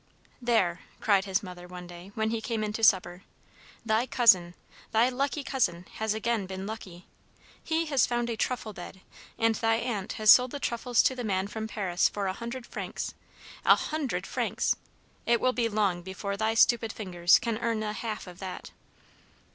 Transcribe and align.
"There!" 0.41 0.79
cried 0.99 1.25
his 1.25 1.43
mother 1.43 1.67
one 1.67 1.85
day, 1.85 2.09
when 2.15 2.31
he 2.31 2.41
came 2.41 2.63
in 2.63 2.73
to 2.73 2.83
supper. 2.83 3.21
"Thy 3.85 4.07
cousin 4.07 4.55
thy 4.91 5.09
lucky 5.09 5.43
cousin 5.43 5.85
has 5.97 6.15
again 6.15 6.47
been 6.47 6.65
lucky. 6.65 7.05
He 7.63 7.85
has 7.85 8.07
found 8.07 8.27
a 8.27 8.35
truffle 8.35 8.73
bed, 8.73 9.01
and 9.37 9.53
thy 9.53 9.75
aunt 9.75 10.13
has 10.13 10.31
sold 10.31 10.49
the 10.49 10.59
truffles 10.59 11.03
to 11.03 11.15
the 11.15 11.23
man 11.23 11.45
from 11.47 11.67
Paris 11.67 12.09
for 12.09 12.25
a 12.25 12.33
hundred 12.33 12.65
francs. 12.65 13.13
A 13.63 13.75
hundred 13.75 14.25
francs! 14.25 14.75
It 15.27 15.39
will 15.39 15.53
be 15.53 15.69
long 15.69 16.01
before 16.01 16.35
thy 16.35 16.55
stupid 16.55 16.91
fingers 16.91 17.37
can 17.37 17.59
earn 17.59 17.79
the 17.79 17.93
half 17.93 18.25
of 18.25 18.39
that!" 18.39 18.71